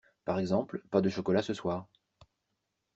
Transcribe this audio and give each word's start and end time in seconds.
Par 0.25 0.39
exemple, 0.39 0.81
pas 0.89 0.99
de 0.99 1.09
chocolat 1.09 1.43
ce 1.43 1.53
soir. 1.53 1.87